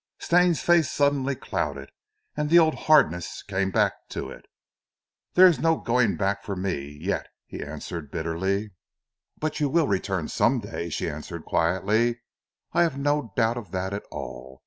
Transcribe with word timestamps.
Stane's 0.17 0.63
face 0.63 0.91
suddenly 0.91 1.35
clouded, 1.35 1.91
and 2.35 2.49
the 2.49 2.57
old 2.57 2.73
hardness 2.73 3.43
came 3.43 3.69
back 3.69 3.93
to 4.09 4.31
it. 4.31 4.47
"There 5.35 5.45
is 5.45 5.59
no 5.59 5.77
going 5.77 6.17
back 6.17 6.43
for 6.43 6.55
me 6.55 6.97
yet," 6.99 7.27
he 7.45 7.61
answered 7.63 8.09
bitterly. 8.09 8.71
"But 9.37 9.59
you 9.59 9.69
will 9.69 9.85
return, 9.87 10.27
some 10.27 10.59
day," 10.59 10.89
she 10.89 11.07
answered 11.07 11.45
quietly. 11.45 12.19
"I 12.73 12.81
have 12.81 12.97
no 12.97 13.31
doubt 13.35 13.57
of 13.57 13.69
that 13.73 13.93
at 13.93 14.05
all. 14.09 14.59